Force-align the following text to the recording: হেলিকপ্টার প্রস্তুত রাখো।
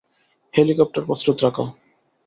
হেলিকপ্টার 0.53 1.03
প্রস্তুত 1.05 1.37
রাখো। 1.43 1.65